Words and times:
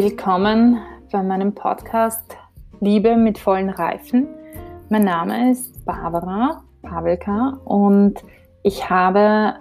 Willkommen 0.00 0.78
bei 1.10 1.24
meinem 1.24 1.56
Podcast 1.56 2.36
Liebe 2.78 3.16
mit 3.16 3.36
vollen 3.36 3.68
Reifen. 3.68 4.28
Mein 4.90 5.02
Name 5.02 5.50
ist 5.50 5.84
Barbara 5.84 6.62
Pavelka 6.82 7.58
und 7.64 8.14
ich 8.62 8.88
habe 8.88 9.54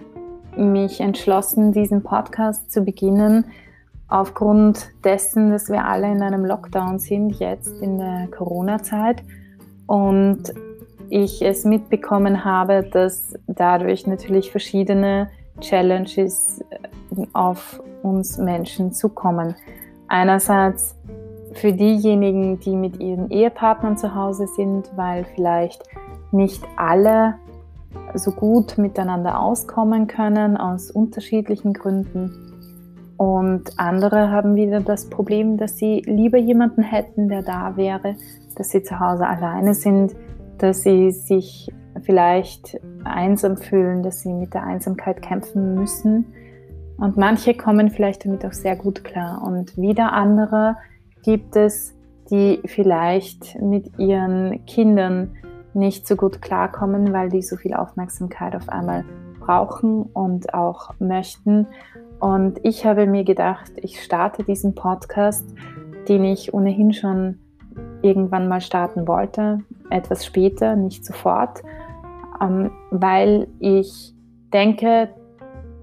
mich 0.55 1.01
entschlossen, 1.01 1.71
diesen 1.71 2.03
Podcast 2.03 2.71
zu 2.71 2.83
beginnen 2.83 3.45
aufgrund 4.09 4.91
dessen, 5.03 5.49
dass 5.49 5.69
wir 5.69 5.83
alle 5.83 6.11
in 6.11 6.21
einem 6.21 6.45
Lockdown 6.45 6.99
sind, 6.99 7.39
jetzt 7.39 7.81
in 7.81 7.97
der 7.97 8.27
Corona-Zeit 8.27 9.23
und 9.87 10.53
ich 11.09 11.41
es 11.41 11.65
mitbekommen 11.65 12.45
habe, 12.45 12.83
dass 12.83 13.33
dadurch 13.47 14.05
natürlich 14.05 14.51
verschiedene 14.51 15.31
Challenges 15.61 16.63
auf 17.33 17.81
uns 18.03 18.37
Menschen 18.37 18.91
zukommen. 18.91 19.55
Einerseits 20.07 20.95
für 21.53 21.73
diejenigen, 21.73 22.59
die 22.59 22.75
mit 22.75 22.99
ihren 22.99 23.29
Ehepartnern 23.29 23.97
zu 23.97 24.13
Hause 24.15 24.47
sind, 24.47 24.89
weil 24.95 25.25
vielleicht 25.35 25.83
nicht 26.31 26.63
alle 26.75 27.35
so 28.13 28.31
gut 28.31 28.77
miteinander 28.77 29.39
auskommen 29.39 30.07
können 30.07 30.55
aus 30.57 30.91
unterschiedlichen 30.91 31.73
Gründen. 31.73 32.31
Und 33.17 33.71
andere 33.77 34.29
haben 34.29 34.55
wieder 34.55 34.79
das 34.79 35.09
Problem, 35.09 35.57
dass 35.57 35.77
sie 35.77 36.03
lieber 36.05 36.37
jemanden 36.37 36.83
hätten, 36.83 37.27
der 37.29 37.41
da 37.41 37.75
wäre, 37.75 38.15
dass 38.55 38.69
sie 38.69 38.83
zu 38.83 38.99
Hause 38.99 39.25
alleine 39.27 39.73
sind, 39.73 40.15
dass 40.59 40.83
sie 40.83 41.11
sich 41.11 41.71
vielleicht 42.03 42.79
einsam 43.03 43.57
fühlen, 43.57 44.03
dass 44.03 44.21
sie 44.21 44.33
mit 44.33 44.53
der 44.53 44.63
Einsamkeit 44.63 45.21
kämpfen 45.21 45.73
müssen 45.73 46.25
und 46.97 47.17
manche 47.17 47.53
kommen 47.53 47.89
vielleicht 47.89 48.25
damit 48.25 48.45
auch 48.45 48.53
sehr 48.53 48.75
gut 48.75 49.03
klar. 49.03 49.43
Und 49.43 49.77
wieder 49.77 50.13
andere 50.13 50.77
gibt 51.23 51.55
es, 51.55 51.95
die 52.31 52.59
vielleicht 52.65 53.59
mit 53.61 53.97
ihren 53.99 54.65
Kindern 54.65 55.35
nicht 55.73 56.07
so 56.07 56.15
gut 56.15 56.41
klarkommen, 56.41 57.13
weil 57.13 57.29
die 57.29 57.41
so 57.41 57.55
viel 57.55 57.73
Aufmerksamkeit 57.73 58.55
auf 58.55 58.67
einmal 58.69 59.05
brauchen 59.39 60.03
und 60.03 60.53
auch 60.53 60.99
möchten. 60.99 61.67
Und 62.19 62.59
ich 62.63 62.85
habe 62.85 63.05
mir 63.05 63.23
gedacht, 63.23 63.71
ich 63.75 64.01
starte 64.03 64.43
diesen 64.43 64.73
Podcast, 64.73 65.45
den 66.09 66.25
ich 66.25 66.53
ohnehin 66.53 66.93
schon 66.93 67.37
irgendwann 68.01 68.47
mal 68.47 68.61
starten 68.61 69.07
wollte, 69.07 69.59
etwas 69.91 70.25
später, 70.25 70.75
nicht 70.75 71.05
sofort, 71.05 71.61
ähm, 72.41 72.71
weil 72.89 73.47
ich 73.59 74.15
denke, 74.51 75.09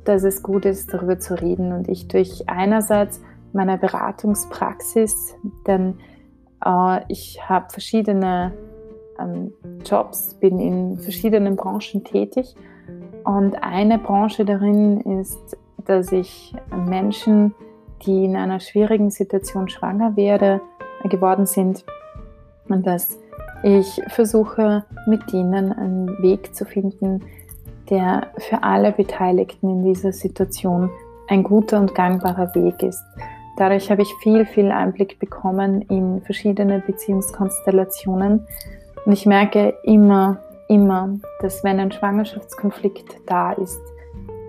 dass 0.04 0.22
es 0.22 0.42
gut 0.42 0.64
ist, 0.64 0.92
darüber 0.92 1.18
zu 1.18 1.40
reden 1.40 1.72
und 1.72 1.88
ich 1.88 2.08
durch 2.08 2.48
einerseits 2.48 3.20
meine 3.52 3.78
Beratungspraxis, 3.78 5.36
denn 5.66 5.98
äh, 6.64 7.00
ich 7.08 7.48
habe 7.48 7.66
verschiedene 7.70 8.52
ähm, 9.18 9.52
Jobs, 9.84 10.34
bin 10.34 10.58
in 10.58 10.98
verschiedenen 10.98 11.56
Branchen 11.56 12.04
tätig 12.04 12.54
und 13.24 13.62
eine 13.62 13.98
Branche 13.98 14.44
darin 14.44 15.00
ist, 15.00 15.56
dass 15.84 16.12
ich 16.12 16.54
Menschen, 16.74 17.54
die 18.04 18.24
in 18.24 18.36
einer 18.36 18.60
schwierigen 18.60 19.10
Situation 19.10 19.68
schwanger 19.68 20.16
werde, 20.16 20.60
geworden 21.04 21.46
sind 21.46 21.84
und 22.68 22.86
dass 22.86 23.18
ich 23.62 24.00
versuche 24.08 24.84
mit 25.06 25.32
ihnen 25.32 25.72
einen 25.72 26.22
Weg 26.22 26.54
zu 26.54 26.64
finden, 26.64 27.22
der 27.90 28.28
für 28.38 28.62
alle 28.62 28.92
Beteiligten 28.92 29.68
in 29.68 29.82
dieser 29.82 30.12
Situation 30.12 30.90
ein 31.28 31.42
guter 31.42 31.80
und 31.80 31.94
gangbarer 31.94 32.54
Weg 32.54 32.82
ist. 32.82 33.02
Dadurch 33.56 33.90
habe 33.90 34.02
ich 34.02 34.14
viel, 34.22 34.44
viel 34.46 34.70
Einblick 34.70 35.18
bekommen 35.18 35.82
in 35.82 36.20
verschiedene 36.22 36.80
Beziehungskonstellationen 36.80 38.46
und 39.06 39.12
ich 39.12 39.26
merke 39.26 39.74
immer, 39.84 40.38
immer, 40.68 41.18
dass 41.40 41.62
wenn 41.62 41.78
ein 41.78 41.92
Schwangerschaftskonflikt 41.92 43.20
da 43.26 43.52
ist, 43.52 43.80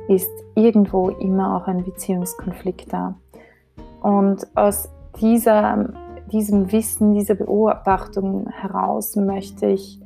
ist 0.07 0.31
irgendwo 0.55 1.09
immer 1.09 1.57
auch 1.57 1.67
ein 1.67 1.83
Beziehungskonflikt 1.83 2.93
da. 2.93 3.15
Und 4.01 4.47
aus 4.55 4.89
dieser, 5.19 5.89
diesem 6.31 6.71
Wissen, 6.71 7.15
dieser 7.15 7.35
Beobachtung 7.35 8.47
heraus 8.49 9.15
möchte 9.15 9.67
ich 9.67 9.99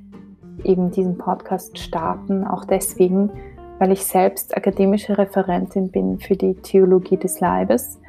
eben 0.65 0.91
diesen 0.91 1.17
Podcast 1.17 1.77
starten, 1.77 2.45
auch 2.45 2.65
deswegen, 2.65 3.31
weil 3.79 3.91
ich 3.91 4.05
selbst 4.05 4.55
akademische 4.55 5.17
Referentin 5.17 5.89
bin 5.89 6.19
für 6.19 6.35
die 6.35 6.55
Theologie 6.55 7.17
des 7.17 7.39
Leibes. 7.39 7.99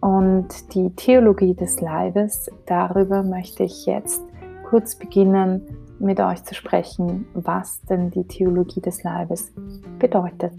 Und 0.00 0.74
die 0.74 0.90
Theologie 0.90 1.54
des 1.54 1.80
Leibes, 1.80 2.50
darüber 2.66 3.22
möchte 3.22 3.64
ich 3.64 3.86
jetzt 3.86 4.22
kurz 4.68 4.94
beginnen, 4.94 5.62
mit 5.98 6.20
euch 6.20 6.44
zu 6.44 6.54
sprechen, 6.54 7.26
was 7.32 7.80
denn 7.82 8.10
die 8.10 8.24
Theologie 8.24 8.80
des 8.80 9.02
Leibes 9.02 9.52
bedeutet. 9.98 10.52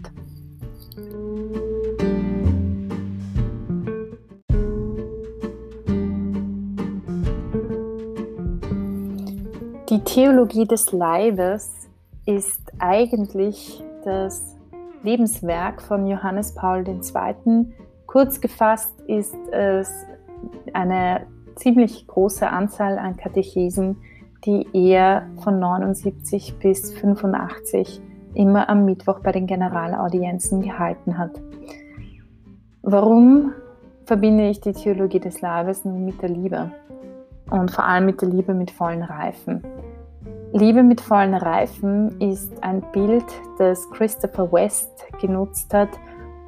Die 9.90 10.00
Theologie 10.00 10.66
des 10.66 10.92
Leibes 10.92 11.88
ist 12.26 12.60
eigentlich 12.78 13.82
das 14.04 14.54
Lebenswerk 15.02 15.80
von 15.80 16.06
Johannes 16.06 16.54
Paul 16.54 16.86
II. 16.86 17.72
Kurz 18.04 18.42
gefasst 18.42 18.92
ist 19.06 19.34
es 19.50 19.90
eine 20.74 21.26
ziemlich 21.54 22.06
große 22.06 22.46
Anzahl 22.46 22.98
an 22.98 23.16
Katechesen, 23.16 23.96
die 24.44 24.66
er 24.74 25.26
von 25.42 25.58
79 25.58 26.58
bis 26.58 26.92
85 26.92 28.02
immer 28.34 28.68
am 28.68 28.84
Mittwoch 28.84 29.20
bei 29.20 29.32
den 29.32 29.46
Generalaudienzen 29.46 30.60
gehalten 30.60 31.16
hat. 31.16 31.40
Warum 32.82 33.54
verbinde 34.04 34.50
ich 34.50 34.60
die 34.60 34.72
Theologie 34.72 35.20
des 35.20 35.40
Leibes 35.40 35.86
nun 35.86 36.04
mit 36.04 36.20
der 36.20 36.28
Liebe? 36.28 36.72
Und 37.50 37.70
vor 37.70 37.84
allem 37.84 38.06
mit 38.06 38.20
der 38.20 38.28
Liebe 38.28 38.54
mit 38.54 38.70
vollen 38.70 39.02
Reifen. 39.02 39.62
Liebe 40.52 40.82
mit 40.82 41.00
vollen 41.00 41.34
Reifen 41.34 42.20
ist 42.20 42.62
ein 42.62 42.82
Bild, 42.92 43.24
das 43.58 43.88
Christopher 43.90 44.50
West 44.50 44.90
genutzt 45.20 45.72
hat, 45.74 45.90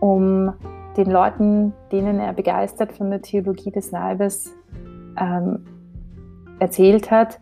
um 0.01 0.53
den 0.97 1.11
Leuten, 1.11 1.73
denen 1.93 2.19
er 2.19 2.33
begeistert 2.33 2.93
von 2.93 3.11
der 3.11 3.21
Theologie 3.21 3.71
des 3.71 3.91
Leibes 3.91 4.55
ähm, 5.19 5.65
erzählt 6.59 7.11
hat, 7.11 7.39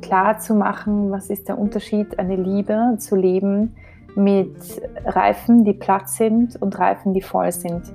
klar 0.00 0.38
zu 0.38 0.54
machen, 0.54 1.10
was 1.10 1.30
ist 1.30 1.48
der 1.48 1.58
Unterschied, 1.58 2.18
eine 2.18 2.36
Liebe 2.36 2.96
zu 2.98 3.16
leben 3.16 3.74
mit 4.14 4.56
Reifen, 5.04 5.64
die 5.64 5.72
platt 5.72 6.08
sind 6.08 6.60
und 6.60 6.78
Reifen, 6.78 7.14
die 7.14 7.22
voll 7.22 7.52
sind. 7.52 7.92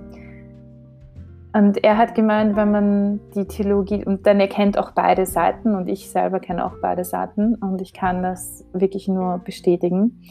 Und 1.57 1.83
er 1.83 1.97
hat 1.97 2.13
gemeint, 2.13 2.55
wenn 2.55 2.69
man 2.69 3.19
die 3.33 3.45
Theologie, 3.45 4.05
und 4.05 4.27
dann 4.27 4.39
er 4.39 4.47
kennt 4.47 4.77
auch 4.77 4.91
beide 4.91 5.25
Seiten 5.25 5.73
und 5.73 5.87
ich 5.87 6.07
selber 6.07 6.39
kenne 6.39 6.63
auch 6.63 6.75
beide 6.83 7.03
Seiten 7.03 7.55
und 7.55 7.81
ich 7.81 7.93
kann 7.93 8.21
das 8.21 8.63
wirklich 8.73 9.07
nur 9.07 9.39
bestätigen, 9.39 10.21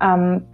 ähm, 0.00 0.44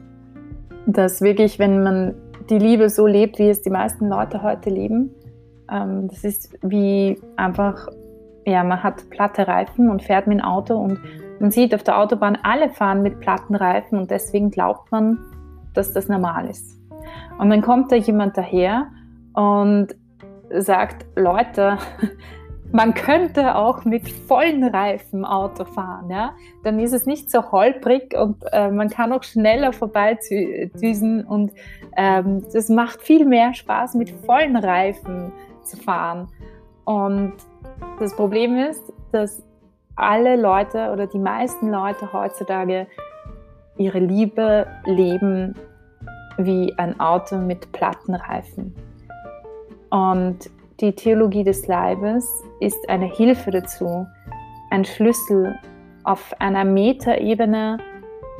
dass 0.87 1.21
wirklich, 1.21 1.59
wenn 1.59 1.83
man 1.83 2.15
die 2.49 2.57
Liebe 2.59 2.89
so 2.89 3.07
lebt, 3.07 3.39
wie 3.39 3.51
es 3.51 3.61
die 3.61 3.69
meisten 3.69 4.09
Leute 4.09 4.43
heute 4.43 4.71
leben, 4.71 5.11
ähm, 5.71 6.09
das 6.09 6.25
ist 6.25 6.57
wie 6.63 7.21
einfach, 7.37 7.89
ja, 8.47 8.65
man 8.65 8.83
hat 8.83 9.11
platte 9.11 9.47
Reifen 9.47 9.91
und 9.91 10.03
fährt 10.03 10.27
mit 10.27 10.39
dem 10.39 10.45
Auto 10.45 10.75
und 10.75 10.99
man 11.39 11.51
sieht 11.51 11.75
auf 11.75 11.83
der 11.83 11.99
Autobahn, 11.99 12.39
alle 12.45 12.71
fahren 12.71 13.03
mit 13.03 13.21
platten 13.21 13.55
Reifen 13.55 13.99
und 13.99 14.11
deswegen 14.11 14.51
glaubt 14.51 14.91
man, 14.91 15.19
dass 15.75 15.93
das 15.93 16.09
normal 16.09 16.49
ist. 16.49 16.81
Und 17.39 17.51
dann 17.51 17.61
kommt 17.61 17.93
da 17.93 17.97
jemand 17.97 18.39
daher 18.39 18.87
und 19.39 19.95
sagt, 20.51 21.07
Leute, 21.15 21.79
man 22.73 22.93
könnte 22.93 23.55
auch 23.55 23.85
mit 23.85 24.09
vollen 24.09 24.65
Reifen 24.65 25.25
Auto 25.25 25.65
fahren, 25.65 26.11
ja? 26.11 26.33
dann 26.65 26.81
ist 26.81 26.93
es 26.93 27.07
nicht 27.07 27.31
so 27.31 27.53
holprig 27.53 28.17
und 28.19 28.43
äh, 28.53 28.69
man 28.71 28.91
kann 28.91 29.13
auch 29.13 29.23
schneller 29.23 29.73
vorbeidüsen 29.73 31.25
und 31.25 31.53
ähm, 31.97 32.45
macht 32.71 33.01
viel 33.01 33.25
mehr 33.25 33.55
Spaß, 33.55 33.95
mit 33.95 34.11
vollen 34.11 34.57
Reifen 34.57 35.33
zu 35.63 35.77
fahren. 35.77 36.29
Und 36.85 37.35
das 38.01 38.17
Problem 38.17 38.57
ist, 38.57 38.93
dass 39.13 39.41
alle 39.95 40.35
Leute 40.35 40.91
oder 40.91 41.07
die 41.07 41.19
meisten 41.19 41.71
Leute 41.71 42.13
heutzutage 42.13 42.89
ihre 43.77 44.01
Liebe 44.01 44.67
leben 44.85 45.55
wie 46.39 46.75
ein 46.77 46.99
Auto 46.99 47.37
mit 47.37 47.71
platten 47.71 48.15
Reifen. 48.15 48.75
Und 49.91 50.51
die 50.81 50.93
Theologie 50.93 51.45
des 51.45 51.67
Leibes 51.67 52.45
ist 52.61 52.89
eine 52.89 53.07
Hilfe 53.07 53.51
dazu, 53.51 54.07
ein 54.71 54.85
Schlüssel 54.85 55.59
auf 56.05 56.35
einer 56.39 56.65
Metaebene, 56.65 57.79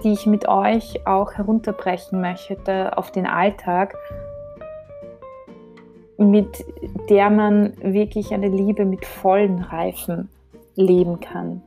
die 0.05 0.13
ich 0.13 0.27
mit 0.27 0.47
euch 0.49 1.07
auch 1.07 1.33
herunterbrechen 1.33 2.21
möchte 2.21 2.97
auf 2.97 3.11
den 3.11 3.27
Alltag, 3.27 3.95
mit 6.17 6.65
der 7.09 7.31
man 7.31 7.73
wirklich 7.83 8.33
eine 8.33 8.49
Liebe 8.49 8.85
mit 8.85 9.05
vollen 9.05 9.59
Reifen 9.59 10.29
leben 10.75 11.21
kann. 11.21 11.63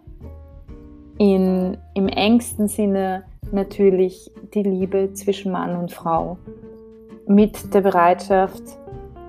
In, 1.18 1.78
Im 1.94 2.07
engsten 2.07 2.68
Sinne 2.68 3.24
natürlich 3.51 4.31
die 4.54 4.63
Liebe 4.63 5.13
zwischen 5.13 5.51
Mann 5.51 5.75
und 5.75 5.92
Frau. 5.92 6.38
Mit 7.28 7.74
der 7.74 7.81
Bereitschaft, 7.81 8.63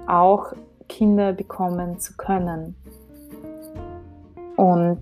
auch 0.07 0.53
Kinder 0.89 1.33
bekommen 1.33 1.99
zu 1.99 2.17
können. 2.17 2.77
Und 4.57 5.01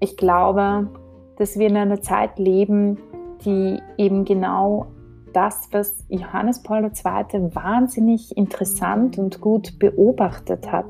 ich 0.00 0.16
glaube, 0.16 0.88
dass 1.36 1.58
wir 1.58 1.68
in 1.68 1.76
einer 1.76 2.00
Zeit 2.00 2.38
leben, 2.38 2.98
die 3.44 3.80
eben 3.96 4.24
genau 4.24 4.86
das, 5.32 5.68
was 5.72 6.04
Johannes 6.08 6.62
Paul 6.62 6.84
II. 6.84 7.54
wahnsinnig 7.54 8.36
interessant 8.36 9.18
und 9.18 9.40
gut 9.40 9.78
beobachtet 9.78 10.70
hat 10.70 10.86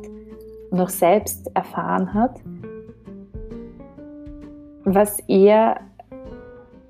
und 0.71 0.81
auch 0.81 0.89
selbst 0.89 1.51
erfahren 1.55 2.15
hat, 2.15 2.41
was 4.85 5.19
er 5.29 5.81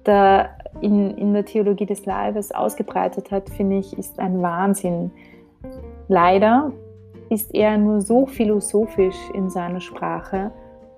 da 0.04 0.48
in, 0.80 1.10
in 1.16 1.32
der 1.32 1.44
Theologie 1.44 1.86
des 1.86 2.06
Leibes 2.06 2.52
ausgebreitet 2.52 3.30
hat, 3.30 3.50
finde 3.50 3.78
ich, 3.78 3.98
ist 3.98 4.18
ein 4.18 4.40
Wahnsinn. 4.42 5.10
Leider 6.08 6.72
ist 7.28 7.54
er 7.54 7.76
nur 7.76 8.00
so 8.00 8.26
philosophisch 8.26 9.18
in 9.34 9.50
seiner 9.50 9.80
Sprache, 9.80 10.50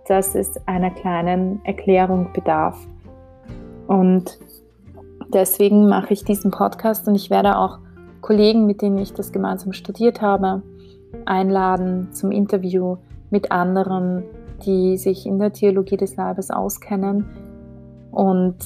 dass 0.07 0.35
es 0.35 0.55
einer 0.67 0.91
kleinen 0.91 1.61
Erklärung 1.65 2.33
bedarf. 2.33 2.79
Und 3.89 4.39
deswegen 5.35 5.89
mache 5.89 6.15
ich 6.15 6.25
diesen 6.25 6.53
Podcast 6.53 7.09
und 7.09 7.17
ich 7.17 7.29
werde 7.29 7.57
auch 7.57 7.79
Kollegen, 8.21 8.67
mit 8.67 8.83
denen 8.83 8.99
ich 8.99 9.13
das 9.13 9.33
gemeinsam 9.33 9.73
studiert 9.73 10.23
habe, 10.23 10.63
einladen 11.25 12.13
zum 12.13 12.31
Interview 12.31 12.97
mit 13.31 13.51
anderen, 13.51 14.23
die 14.65 14.97
sich 14.97 15.27
in 15.27 15.39
der 15.39 15.53
Theologie 15.53 15.97
des 15.97 16.17
Leibes 16.17 16.51
auskennen. 16.51 17.27
Und 18.13 18.57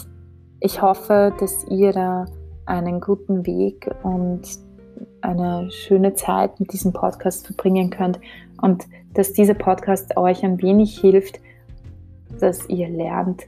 ich 0.61 0.83
hoffe, 0.83 1.33
dass 1.39 1.65
ihr 1.69 1.93
da 1.93 2.27
einen 2.67 3.01
guten 3.01 3.47
Weg 3.47 3.91
und 4.03 4.43
eine 5.21 5.71
schöne 5.71 6.15
Zeit 6.15 6.61
mit 6.61 6.73
diesem 6.73 6.93
Podcast 6.93 7.47
verbringen 7.47 7.91
könnt 7.91 8.21
und 8.61 8.85
dass 9.15 9.33
dieser 9.33 9.55
Podcast 9.55 10.17
euch 10.17 10.45
ein 10.45 10.61
wenig 10.61 10.99
hilft, 10.99 11.41
dass 12.41 12.69
ihr 12.69 12.89
lernt, 12.89 13.45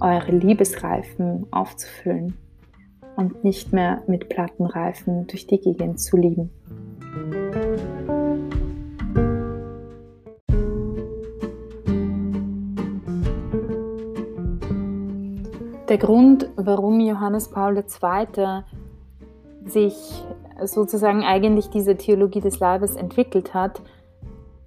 eure 0.00 0.32
Liebesreifen 0.32 1.46
aufzufüllen 1.50 2.34
und 3.16 3.44
nicht 3.44 3.72
mehr 3.72 4.02
mit 4.06 4.28
Plattenreifen 4.28 5.26
durch 5.26 5.46
die 5.46 5.58
Gegend 5.58 6.00
zu 6.00 6.16
lieben. 6.16 6.50
Der 15.88 15.98
Grund, 15.98 16.48
warum 16.54 17.00
Johannes 17.00 17.50
Paul 17.50 17.76
II. 17.76 18.62
sich 19.66 20.24
sozusagen 20.64 21.22
eigentlich 21.22 21.70
diese 21.70 21.96
Theologie 21.96 22.40
des 22.40 22.58
Leibes 22.58 22.96
entwickelt 22.96 23.54
hat, 23.54 23.82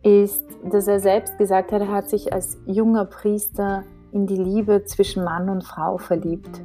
ist, 0.03 0.45
dass 0.69 0.87
er 0.87 0.99
selbst 0.99 1.37
gesagt 1.37 1.71
hat, 1.71 1.81
er 1.81 1.91
hat 1.91 2.09
sich 2.09 2.33
als 2.33 2.57
junger 2.65 3.05
Priester 3.05 3.83
in 4.11 4.27
die 4.27 4.37
Liebe 4.37 4.83
zwischen 4.83 5.23
Mann 5.23 5.49
und 5.49 5.63
Frau 5.63 5.97
verliebt. 5.97 6.61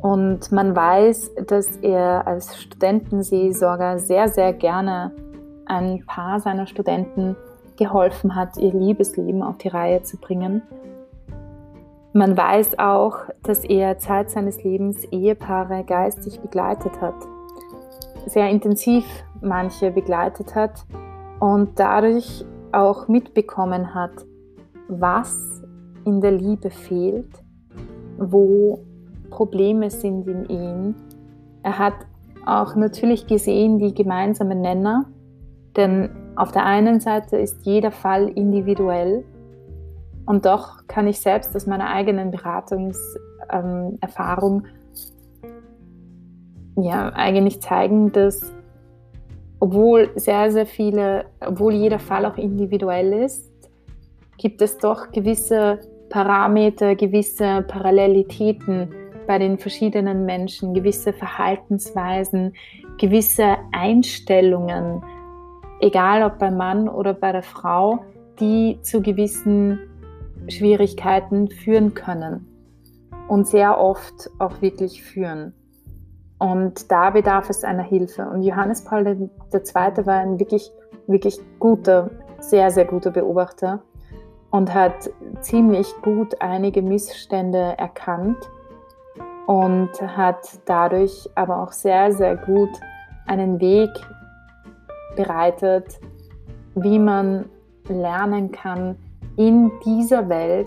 Und 0.00 0.50
man 0.50 0.74
weiß, 0.74 1.32
dass 1.46 1.76
er 1.78 2.26
als 2.26 2.60
Studentenseelsorger 2.60 3.98
sehr, 3.98 4.28
sehr 4.28 4.52
gerne 4.52 5.12
ein 5.66 6.04
paar 6.06 6.40
seiner 6.40 6.66
Studenten 6.66 7.36
geholfen 7.76 8.34
hat, 8.34 8.56
ihr 8.58 8.72
Liebesleben 8.72 9.42
auf 9.42 9.58
die 9.58 9.68
Reihe 9.68 10.02
zu 10.02 10.18
bringen. 10.18 10.62
Man 12.12 12.36
weiß 12.36 12.78
auch, 12.78 13.16
dass 13.42 13.64
er 13.64 13.98
Zeit 13.98 14.30
seines 14.30 14.62
Lebens 14.62 15.04
Ehepaare 15.04 15.82
geistig 15.84 16.40
begleitet 16.40 17.00
hat, 17.00 17.14
sehr 18.26 18.50
intensiv 18.50 19.04
manche 19.40 19.90
begleitet 19.90 20.54
hat 20.54 20.84
und 21.40 21.78
dadurch 21.78 22.44
auch 22.72 23.08
mitbekommen 23.08 23.94
hat, 23.94 24.12
was 24.88 25.62
in 26.04 26.20
der 26.20 26.32
Liebe 26.32 26.70
fehlt, 26.70 27.42
wo 28.18 28.84
Probleme 29.30 29.90
sind 29.90 30.28
in 30.28 30.48
ihm. 30.48 30.94
Er 31.62 31.78
hat 31.78 31.94
auch 32.46 32.74
natürlich 32.74 33.26
gesehen 33.26 33.78
die 33.78 33.94
gemeinsamen 33.94 34.60
Nenner, 34.60 35.06
denn 35.76 36.10
auf 36.36 36.52
der 36.52 36.64
einen 36.64 37.00
Seite 37.00 37.36
ist 37.36 37.64
jeder 37.64 37.90
Fall 37.90 38.28
individuell 38.28 39.24
und 40.26 40.44
doch 40.46 40.86
kann 40.86 41.06
ich 41.06 41.20
selbst 41.20 41.54
aus 41.56 41.66
meiner 41.66 41.90
eigenen 41.90 42.30
Beratungserfahrung 42.30 44.64
ähm, 44.64 44.66
ja 46.76 47.12
eigentlich 47.12 47.60
zeigen, 47.60 48.12
dass 48.12 48.52
obwohl 49.60 50.10
sehr, 50.16 50.50
sehr 50.50 50.66
viele, 50.66 51.26
obwohl 51.40 51.72
jeder 51.74 52.00
Fall 52.00 52.26
auch 52.26 52.36
individuell 52.36 53.12
ist, 53.12 53.48
gibt 54.36 54.60
es 54.60 54.76
doch 54.78 55.12
gewisse 55.12 55.78
Parameter, 56.08 56.96
gewisse 56.96 57.62
Parallelitäten 57.68 58.92
bei 59.28 59.38
den 59.38 59.58
verschiedenen 59.58 60.26
Menschen, 60.26 60.74
gewisse 60.74 61.12
Verhaltensweisen, 61.12 62.54
gewisse 62.98 63.56
Einstellungen, 63.70 65.02
egal 65.80 66.24
ob 66.24 66.38
beim 66.38 66.56
Mann 66.56 66.88
oder 66.88 67.14
bei 67.14 67.30
der 67.30 67.44
Frau, 67.44 68.00
die 68.40 68.78
zu 68.82 69.00
gewissen 69.00 69.78
Schwierigkeiten 70.48 71.48
führen 71.48 71.94
können 71.94 72.48
und 73.28 73.46
sehr 73.46 73.78
oft 73.78 74.28
auch 74.40 74.60
wirklich 74.60 75.02
führen. 75.02 75.54
Und 76.42 76.90
da 76.90 77.10
bedarf 77.10 77.50
es 77.50 77.62
einer 77.62 77.84
Hilfe. 77.84 78.28
Und 78.28 78.42
Johannes 78.42 78.82
Paul 78.82 79.06
II. 79.06 79.28
war 79.54 80.18
ein 80.18 80.40
wirklich, 80.40 80.72
wirklich 81.06 81.38
guter, 81.60 82.10
sehr, 82.40 82.72
sehr 82.72 82.84
guter 82.84 83.12
Beobachter 83.12 83.80
und 84.50 84.74
hat 84.74 85.08
ziemlich 85.40 85.94
gut 86.02 86.34
einige 86.40 86.82
Missstände 86.82 87.78
erkannt 87.78 88.38
und 89.46 89.90
hat 90.02 90.58
dadurch 90.64 91.30
aber 91.36 91.62
auch 91.62 91.70
sehr, 91.70 92.10
sehr 92.10 92.36
gut 92.36 92.70
einen 93.28 93.60
Weg 93.60 93.90
bereitet, 95.14 96.00
wie 96.74 96.98
man 96.98 97.44
lernen 97.88 98.50
kann, 98.50 98.96
in 99.36 99.70
dieser 99.84 100.28
Welt 100.28 100.66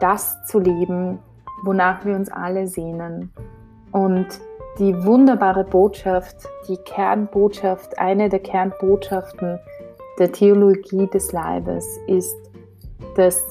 das 0.00 0.44
zu 0.44 0.58
leben, 0.58 1.18
wonach 1.64 2.04
wir 2.04 2.14
uns 2.14 2.30
alle 2.30 2.66
sehnen. 2.66 3.32
Und 3.90 4.26
die 4.78 5.04
wunderbare 5.04 5.64
Botschaft, 5.64 6.36
die 6.68 6.76
Kernbotschaft, 6.76 7.98
eine 7.98 8.28
der 8.28 8.40
Kernbotschaften 8.40 9.58
der 10.18 10.32
Theologie 10.32 11.06
des 11.06 11.32
Leibes 11.32 11.86
ist, 12.06 12.36
dass 13.16 13.42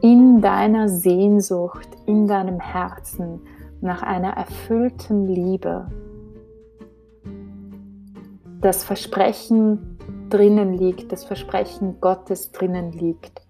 in 0.00 0.40
deiner 0.40 0.88
Sehnsucht, 0.88 1.88
in 2.06 2.26
deinem 2.26 2.60
Herzen 2.60 3.40
nach 3.80 4.02
einer 4.02 4.30
erfüllten 4.36 5.26
Liebe 5.26 5.86
das 8.60 8.84
Versprechen 8.84 9.98
drinnen 10.30 10.74
liegt, 10.74 11.12
das 11.12 11.24
Versprechen 11.24 12.00
Gottes 12.00 12.52
drinnen 12.52 12.92
liegt 12.92 13.42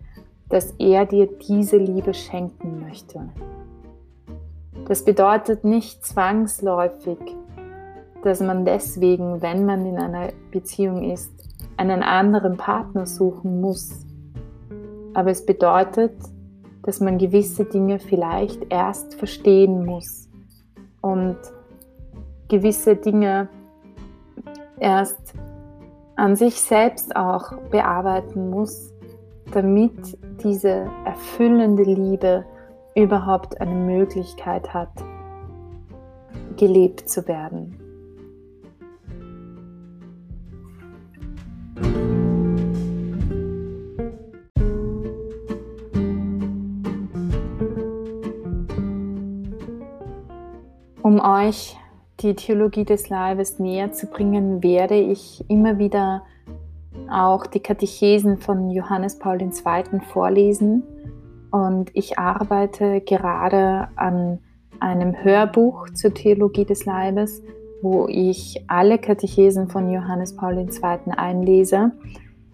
dass 0.49 0.75
er 0.79 1.07
dir 1.07 1.27
diese 1.27 1.77
Liebe 1.77 2.15
schenken 2.15 2.81
möchte. 2.81 3.29
Das 4.89 5.05
bedeutet 5.05 5.65
nicht 5.65 6.05
zwangsläufig, 6.07 7.19
dass 8.23 8.41
man 8.41 8.65
deswegen, 8.65 9.43
wenn 9.43 9.67
man 9.67 9.85
in 9.85 9.99
einer 9.99 10.29
Beziehung 10.51 11.03
ist, 11.11 11.31
einen 11.77 12.03
anderen 12.03 12.57
Partner 12.57 13.05
suchen 13.05 13.61
muss. 13.61 14.07
Aber 15.13 15.31
es 15.31 15.45
bedeutet, 15.45 16.15
dass 16.85 17.01
man 17.01 17.19
gewisse 17.19 17.67
Dinge 17.67 17.99
vielleicht 17.99 18.73
erst 18.73 19.15
verstehen 19.15 19.85
muss 19.85 20.27
und 21.03 21.37
gewisse 22.49 22.97
Dinge 22.97 23.51
erst 24.79 25.35
an 26.17 26.35
sich 26.35 26.59
selbst 26.63 27.15
auch 27.15 27.53
bearbeiten 27.71 28.49
muss, 28.49 28.91
damit 29.53 30.19
diese 30.43 30.87
erfüllende 31.05 31.83
Liebe 31.83 32.47
überhaupt 32.95 33.61
eine 33.61 33.75
Möglichkeit 33.75 34.75
hat, 34.75 34.91
gelebt 36.57 37.09
zu 37.09 37.27
werden. 37.29 37.77
Um 51.03 51.21
euch 51.21 51.77
die 52.21 52.35
Theologie 52.35 52.85
des 52.85 53.09
Leibes 53.09 53.59
näher 53.59 53.93
zu 53.93 54.07
bringen, 54.07 54.63
werde 54.63 54.97
ich 54.97 55.45
immer 55.49 55.79
wieder 55.79 56.23
auch 57.11 57.47
die 57.47 57.61
Katechesen 57.61 58.39
von 58.39 58.71
Johannes 58.71 59.19
Paul 59.19 59.41
II. 59.41 59.51
vorlesen 60.13 60.83
und 61.51 61.91
ich 61.95 62.19
arbeite 62.19 63.01
gerade 63.01 63.89
an 63.97 64.39
einem 64.81 65.15
Hörbuch 65.25 65.89
zur 65.91 66.15
Theologie 66.15 66.65
des 66.65 66.85
Leibes, 66.85 67.43
wo 67.83 68.07
ich 68.09 68.65
alle 68.69 68.99
Katechesen 68.99 69.69
von 69.69 69.91
Johannes 69.91 70.37
Paul 70.37 70.59
II. 70.59 71.13
einlese. 71.17 71.93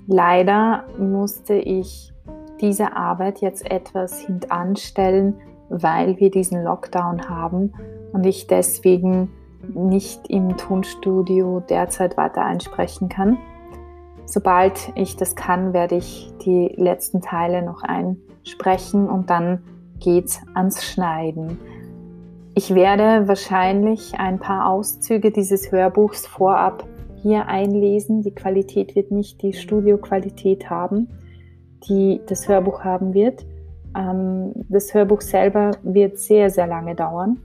Leider 0.07 0.85
musste 0.99 1.55
ich 1.55 2.13
diese 2.61 2.97
Arbeit 2.97 3.41
jetzt 3.41 3.71
etwas 3.71 4.21
hintanstellen, 4.21 5.35
weil 5.69 6.19
wir 6.21 6.31
diesen 6.31 6.63
Lockdown 6.63 7.29
haben 7.29 7.73
und 8.13 8.25
ich 8.25 8.47
deswegen 8.47 9.31
nicht 9.75 10.29
im 10.29 10.57
Tonstudio 10.57 11.61
derzeit 11.61 12.17
weiter 12.17 12.45
einsprechen 12.45 13.09
kann. 13.09 13.39
Sobald 14.27 14.93
ich 14.95 15.17
das 15.17 15.37
kann, 15.37 15.73
werde 15.73 15.97
ich 15.97 16.33
die 16.45 16.73
letzten 16.77 17.21
Teile 17.21 17.63
noch 17.63 17.83
einsprechen 18.45 19.09
und 19.09 19.31
dann 19.31 19.61
geht's 20.01 20.41
ans 20.55 20.85
Schneiden. 20.85 21.59
Ich 22.55 22.75
werde 22.75 23.27
wahrscheinlich 23.27 24.15
ein 24.19 24.39
paar 24.39 24.71
Auszüge 24.71 25.31
dieses 25.31 25.73
Hörbuchs 25.73 26.27
vorab 26.27 26.87
hier 27.23 27.49
einlesen. 27.49 28.23
Die 28.23 28.35
Qualität 28.35 28.95
wird 28.95 29.11
nicht 29.11 29.43
die 29.43 29.55
Studioqualität 29.55 30.71
haben, 30.71 31.09
die 31.89 32.21
das 32.27 32.47
Hörbuch 32.47 32.85
haben 32.85 33.15
wird. 33.15 33.45
Ähm, 33.97 34.53
das 34.69 34.95
Hörbuch 34.95 35.23
selber 35.23 35.73
wird 35.83 36.19
sehr, 36.19 36.51
sehr 36.51 36.67
lange 36.67 36.95
dauern, 36.95 37.41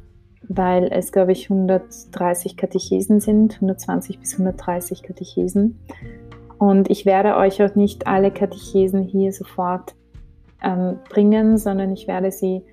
weil 0.48 0.90
es, 0.92 1.12
glaube 1.12 1.32
ich, 1.32 1.50
130 1.50 2.56
Katechesen 2.56 3.20
sind, 3.20 3.56
120 3.56 4.20
bis 4.20 4.34
130 4.34 5.02
Katechesen. 5.02 5.80
Und 6.60 6.90
ich 6.90 7.06
werde 7.06 7.38
euch 7.38 7.64
auch 7.64 7.74
nicht 7.76 8.06
alle 8.06 8.32
Katechesen 8.32 9.02
hier 9.02 9.32
sofort 9.32 9.96
ähm, 10.64 10.98
bringen, 11.10 11.58
sondern 11.58 11.92
ich 11.92 12.08
werde 12.08 12.32
sie 12.32 12.64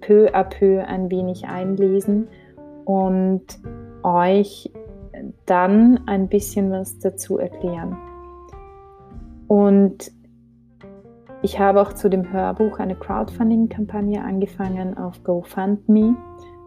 peu 0.00 0.28
à 0.34 0.44
peu 0.44 0.84
ein 0.84 1.10
wenig 1.10 1.46
einlesen 1.46 2.28
und 2.84 3.44
euch 4.02 4.70
dann 5.46 6.00
ein 6.06 6.28
bisschen 6.28 6.70
was 6.70 6.98
dazu 6.98 7.38
erklären. 7.38 7.96
Und 9.46 10.10
ich 11.42 11.58
habe 11.58 11.80
auch 11.80 11.92
zu 11.92 12.08
dem 12.08 12.32
Hörbuch 12.32 12.78
eine 12.78 12.94
Crowdfunding-Kampagne 12.94 14.22
angefangen 14.22 14.96
auf 14.96 15.22
GoFundMe. 15.24 16.16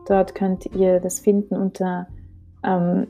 Dort 0.08 0.36
könnt 0.36 0.66
ihr 0.76 1.00
das 1.00 1.20
finden 1.20 1.56
unter 1.56 2.08
ähm, 2.64 3.08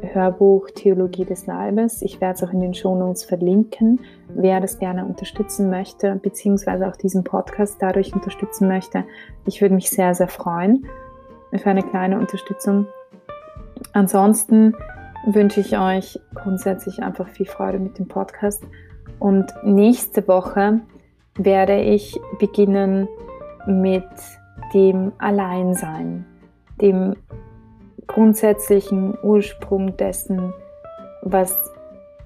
Hörbuch 0.00 0.68
Theologie 0.70 1.24
des 1.24 1.46
Leibes. 1.46 2.02
Ich 2.02 2.20
werde 2.20 2.34
es 2.34 2.42
auch 2.42 2.52
in 2.52 2.60
den 2.60 2.74
Shownotes 2.74 3.24
verlinken. 3.24 4.00
Wer 4.28 4.60
das 4.60 4.78
gerne 4.78 5.04
unterstützen 5.04 5.70
möchte, 5.70 6.16
beziehungsweise 6.16 6.88
auch 6.88 6.96
diesen 6.96 7.24
Podcast 7.24 7.76
dadurch 7.80 8.12
unterstützen 8.12 8.68
möchte, 8.68 9.04
ich 9.46 9.60
würde 9.60 9.74
mich 9.74 9.90
sehr, 9.90 10.14
sehr 10.14 10.28
freuen 10.28 10.86
für 11.54 11.70
eine 11.70 11.82
kleine 11.82 12.18
Unterstützung. 12.18 12.86
Ansonsten 13.92 14.74
wünsche 15.26 15.60
ich 15.60 15.78
euch 15.78 16.18
grundsätzlich 16.34 17.02
einfach 17.02 17.28
viel 17.28 17.46
Freude 17.46 17.78
mit 17.78 17.98
dem 17.98 18.08
Podcast. 18.08 18.64
Und 19.18 19.52
nächste 19.62 20.26
Woche 20.26 20.80
werde 21.36 21.80
ich 21.80 22.18
beginnen 22.38 23.08
mit 23.66 24.04
dem 24.74 25.12
Alleinsein, 25.18 26.26
dem 26.80 27.14
grundsätzlichen 28.12 29.16
Ursprung 29.22 29.96
dessen, 29.96 30.52
was 31.22 31.56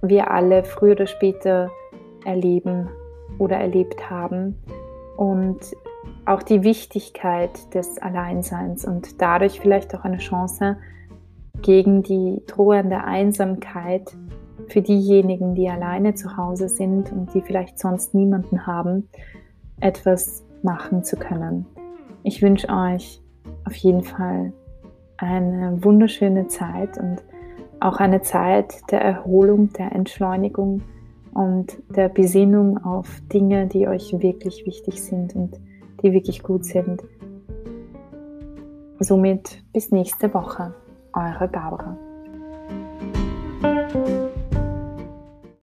wir 0.03 0.31
alle 0.31 0.65
früher 0.65 0.93
oder 0.93 1.07
später 1.07 1.71
erleben 2.25 2.89
oder 3.39 3.57
erlebt 3.57 4.11
haben 4.11 4.57
und 5.17 5.59
auch 6.25 6.43
die 6.43 6.63
Wichtigkeit 6.63 7.75
des 7.75 7.99
Alleinseins 7.99 8.85
und 8.85 9.21
dadurch 9.21 9.61
vielleicht 9.61 9.95
auch 9.95 10.05
eine 10.05 10.19
Chance 10.19 10.77
gegen 11.63 12.03
die 12.03 12.43
drohende 12.47 13.05
Einsamkeit 13.05 14.13
für 14.69 14.83
diejenigen, 14.83 15.55
die 15.55 15.69
alleine 15.69 16.15
zu 16.15 16.37
Hause 16.37 16.69
sind 16.69 17.13
und 17.13 17.33
die 17.35 17.41
vielleicht 17.41 17.79
sonst 17.79 18.15
niemanden 18.15 18.67
haben, 18.67 19.09
etwas 19.81 20.45
machen 20.63 21.05
zu 21.05 21.17
können. 21.17 21.67
Ich 22.25 22.43
wünsche 22.43 22.69
euch 22.69 23.23
auf 23.65 23.75
jeden 23.77 24.03
Fall 24.03 24.53
eine 25.19 25.83
wunderschöne 25.83 26.49
Zeit 26.49 26.99
und 26.99 27.23
auch 27.81 27.99
eine 27.99 28.23
Zeit 28.23 28.91
der 28.91 29.01
Erholung, 29.03 29.73
der 29.73 29.93
Entschleunigung 29.93 30.83
und 31.35 31.77
der 31.95 32.09
Besinnung 32.09 32.83
auf 32.85 33.21
Dinge, 33.33 33.67
die 33.67 33.87
euch 33.89 34.13
wirklich 34.21 34.65
wichtig 34.67 35.03
sind 35.03 35.35
und 35.37 35.61
die 36.03 36.13
wirklich 36.13 36.43
gut 36.43 36.65
sind. 36.65 37.03
Somit 38.99 39.63
bis 39.73 39.93
nächste 39.93 40.33
Woche, 40.33 40.75
eure 41.13 41.49
Barbara. 41.49 41.99